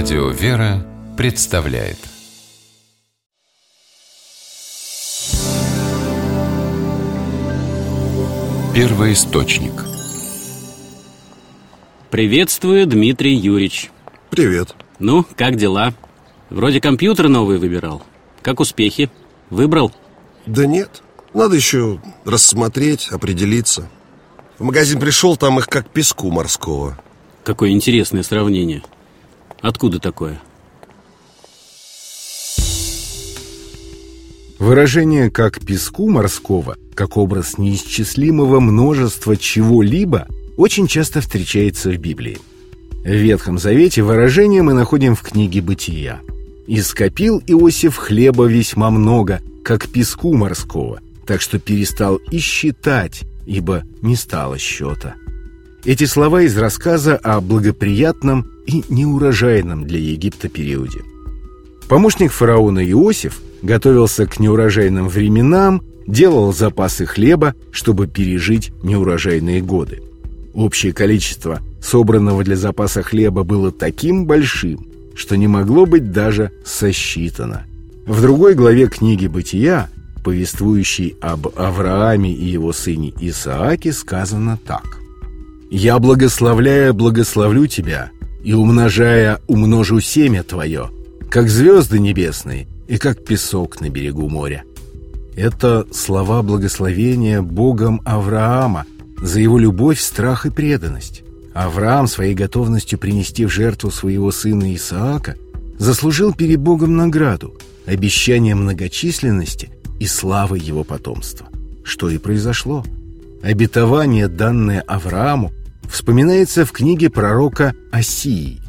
Радио 0.00 0.28
«Вера» 0.28 0.86
представляет. 1.16 1.98
Первый 8.72 9.14
источник. 9.14 9.72
Приветствую, 12.10 12.86
Дмитрий 12.86 13.34
Юрьевич. 13.34 13.90
Привет. 14.30 14.76
Ну, 15.00 15.26
как 15.34 15.56
дела? 15.56 15.92
Вроде 16.48 16.80
компьютер 16.80 17.26
новый 17.26 17.58
выбирал. 17.58 18.04
Как 18.40 18.60
успехи? 18.60 19.10
Выбрал? 19.50 19.90
Да 20.46 20.64
нет, 20.64 21.02
надо 21.34 21.56
еще 21.56 22.00
рассмотреть, 22.24 23.08
определиться. 23.08 23.90
В 24.60 24.62
магазин 24.62 25.00
пришел, 25.00 25.36
там 25.36 25.58
их 25.58 25.66
как 25.66 25.90
песку 25.90 26.30
морского. 26.30 26.96
Какое 27.42 27.70
интересное 27.70 28.22
сравнение 28.22 28.84
Откуда 29.60 29.98
такое? 29.98 30.40
Выражение 34.58 35.30
«как 35.30 35.60
песку 35.64 36.08
морского», 36.08 36.76
как 36.94 37.16
образ 37.16 37.58
неисчислимого 37.58 38.60
множества 38.60 39.36
чего-либо, 39.36 40.26
очень 40.56 40.88
часто 40.88 41.20
встречается 41.20 41.90
в 41.90 41.96
Библии. 41.96 42.38
В 43.04 43.10
Ветхом 43.10 43.58
Завете 43.58 44.02
выражение 44.02 44.62
мы 44.62 44.74
находим 44.74 45.14
в 45.14 45.22
книге 45.22 45.60
«Бытия». 45.60 46.20
«И 46.66 46.80
скопил 46.82 47.40
Иосиф 47.46 47.96
хлеба 47.96 48.44
весьма 48.44 48.90
много, 48.90 49.40
как 49.64 49.88
песку 49.88 50.34
морского, 50.34 51.00
так 51.24 51.40
что 51.40 51.58
перестал 51.58 52.16
и 52.16 52.38
считать, 52.38 53.22
ибо 53.46 53.84
не 54.02 54.16
стало 54.16 54.58
счета». 54.58 55.14
Эти 55.84 56.04
слова 56.04 56.42
из 56.42 56.56
рассказа 56.58 57.16
о 57.16 57.40
благоприятном 57.40 58.46
и 58.66 58.82
неурожайном 58.88 59.86
для 59.86 60.00
Египта 60.00 60.48
периоде. 60.48 61.00
Помощник 61.88 62.32
фараона 62.32 62.80
Иосиф 62.90 63.40
готовился 63.62 64.26
к 64.26 64.40
неурожайным 64.40 65.08
временам, 65.08 65.82
делал 66.06 66.52
запасы 66.52 67.06
хлеба, 67.06 67.54
чтобы 67.70 68.08
пережить 68.08 68.72
неурожайные 68.82 69.62
годы. 69.62 70.02
Общее 70.52 70.92
количество 70.92 71.60
собранного 71.80 72.42
для 72.42 72.56
запаса 72.56 73.02
хлеба 73.02 73.44
было 73.44 73.70
таким 73.70 74.26
большим, 74.26 74.84
что 75.14 75.36
не 75.36 75.46
могло 75.46 75.86
быть 75.86 76.10
даже 76.10 76.50
сосчитано. 76.64 77.66
В 78.04 78.20
другой 78.20 78.54
главе 78.54 78.88
книги 78.88 79.28
«Бытия», 79.28 79.88
повествующей 80.24 81.16
об 81.20 81.46
Аврааме 81.56 82.32
и 82.32 82.46
его 82.46 82.72
сыне 82.72 83.14
Исааке, 83.20 83.92
сказано 83.92 84.58
так. 84.66 84.98
«Я, 85.70 85.98
благословляя, 85.98 86.92
благословлю 86.92 87.66
тебя, 87.66 88.10
и, 88.42 88.52
умножая, 88.54 89.40
умножу 89.46 90.00
семя 90.00 90.42
твое, 90.42 90.90
как 91.30 91.48
звезды 91.48 91.98
небесные 91.98 92.66
и 92.86 92.96
как 92.96 93.24
песок 93.24 93.80
на 93.80 93.90
берегу 93.90 94.28
моря». 94.28 94.64
Это 95.36 95.86
слова 95.92 96.42
благословения 96.42 97.42
Богом 97.42 98.00
Авраама 98.04 98.86
за 99.22 99.40
его 99.40 99.58
любовь, 99.58 100.00
страх 100.00 100.46
и 100.46 100.50
преданность. 100.50 101.22
Авраам 101.54 102.06
своей 102.06 102.34
готовностью 102.34 102.98
принести 102.98 103.44
в 103.44 103.50
жертву 103.50 103.90
своего 103.90 104.32
сына 104.32 104.74
Исаака 104.74 105.36
заслужил 105.78 106.32
перед 106.32 106.60
Богом 106.60 106.96
награду, 106.96 107.54
обещание 107.86 108.54
многочисленности 108.54 109.70
и 110.00 110.06
славы 110.06 110.58
его 110.58 110.84
потомства. 110.84 111.48
Что 111.84 112.10
и 112.10 112.18
произошло. 112.18 112.84
Обетование, 113.42 114.28
данное 114.28 114.80
Аврааму, 114.80 115.52
вспоминается 115.88 116.64
в 116.64 116.72
книге 116.72 117.10
пророка 117.10 117.74
Осии. 117.90 118.60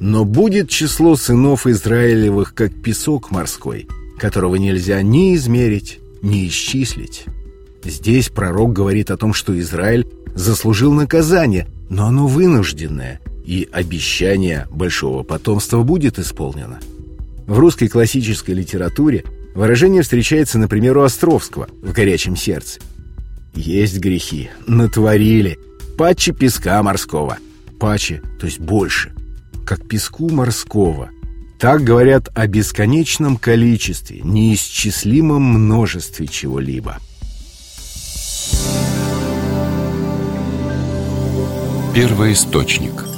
«Но 0.00 0.24
будет 0.24 0.68
число 0.68 1.16
сынов 1.16 1.66
Израилевых, 1.66 2.54
как 2.54 2.82
песок 2.82 3.30
морской, 3.30 3.86
которого 4.18 4.56
нельзя 4.56 5.02
ни 5.02 5.34
измерить, 5.34 6.00
ни 6.22 6.48
исчислить». 6.48 7.26
Здесь 7.84 8.30
пророк 8.30 8.72
говорит 8.72 9.10
о 9.10 9.16
том, 9.16 9.34
что 9.34 9.58
Израиль 9.60 10.06
заслужил 10.34 10.92
наказание, 10.92 11.68
но 11.90 12.06
оно 12.06 12.26
вынужденное, 12.26 13.20
и 13.44 13.68
обещание 13.70 14.66
большого 14.70 15.22
потомства 15.22 15.82
будет 15.82 16.18
исполнено. 16.18 16.80
В 17.46 17.58
русской 17.58 17.88
классической 17.88 18.52
литературе 18.52 19.24
выражение 19.54 20.02
встречается, 20.02 20.58
например, 20.58 20.96
у 20.96 21.02
Островского 21.02 21.68
в 21.82 21.92
«Горячем 21.92 22.36
сердце». 22.36 22.80
«Есть 23.54 23.98
грехи, 23.98 24.50
натворили, 24.66 25.58
паче 25.96 26.32
песка 26.32 26.82
морского». 26.82 27.38
Паче, 27.78 28.22
то 28.38 28.46
есть 28.46 28.60
больше, 28.60 29.12
как 29.66 29.86
песку 29.86 30.30
морского. 30.30 31.10
Так 31.58 31.82
говорят 31.82 32.28
о 32.34 32.46
бесконечном 32.46 33.36
количестве, 33.36 34.20
неисчислимом 34.22 35.42
множестве 35.42 36.26
чего-либо. 36.26 36.98
Первый 41.94 42.32
источник 42.32 43.13